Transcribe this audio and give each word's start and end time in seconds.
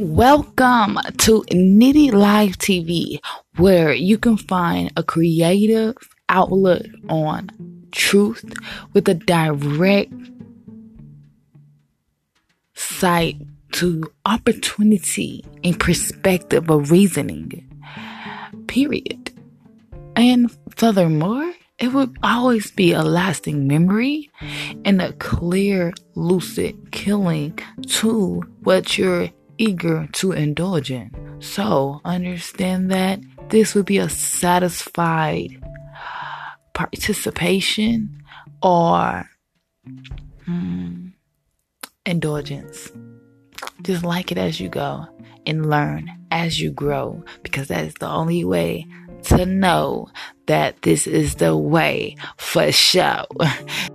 Welcome 0.00 0.98
to 1.18 1.42
Nitty 1.52 2.10
Live 2.10 2.56
TV, 2.56 3.18
where 3.58 3.92
you 3.92 4.16
can 4.16 4.38
find 4.38 4.90
a 4.96 5.02
creative 5.02 5.94
outlook 6.30 6.86
on 7.10 7.50
truth 7.92 8.42
with 8.94 9.06
a 9.10 9.14
direct 9.14 10.14
sight 12.72 13.42
to 13.72 14.10
opportunity 14.24 15.44
and 15.62 15.78
perspective 15.78 16.70
of 16.70 16.90
reasoning. 16.90 17.68
Period. 18.68 19.32
And 20.16 20.50
furthermore, 20.76 21.52
it 21.78 21.92
would 21.92 22.16
always 22.22 22.70
be 22.70 22.92
a 22.92 23.02
lasting 23.02 23.66
memory 23.66 24.30
and 24.82 25.02
a 25.02 25.12
clear, 25.12 25.92
lucid 26.14 26.90
killing 26.90 27.58
to 27.88 28.40
what 28.62 28.96
you're 28.96 29.28
eager 29.60 30.08
to 30.12 30.32
indulge 30.32 30.90
in. 30.90 31.14
So 31.40 32.00
understand 32.04 32.90
that 32.90 33.20
this 33.50 33.74
would 33.74 33.86
be 33.86 33.98
a 33.98 34.08
satisfied 34.08 35.62
participation 36.72 38.22
or 38.62 39.28
hmm, 40.46 41.08
indulgence. 42.06 42.90
Just 43.82 44.02
like 44.02 44.32
it 44.32 44.38
as 44.38 44.60
you 44.60 44.68
go 44.68 45.06
and 45.46 45.68
learn 45.68 46.10
as 46.30 46.60
you 46.60 46.70
grow 46.70 47.22
because 47.42 47.68
that 47.68 47.84
is 47.84 47.94
the 47.94 48.08
only 48.08 48.44
way 48.44 48.86
to 49.24 49.44
know 49.44 50.08
that 50.46 50.80
this 50.82 51.06
is 51.06 51.36
the 51.36 51.56
way 51.56 52.16
for 52.38 52.72
show. 52.72 53.26